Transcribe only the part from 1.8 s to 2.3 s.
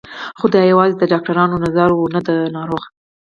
و نه د